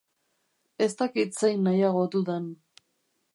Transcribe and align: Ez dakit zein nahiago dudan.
Ez 0.85 0.87
dakit 1.01 1.37
zein 1.41 1.61
nahiago 1.67 2.03
dudan. 2.17 2.49